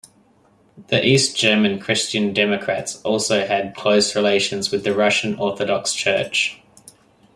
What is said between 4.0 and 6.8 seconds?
relations with the Russian Orthodox Church.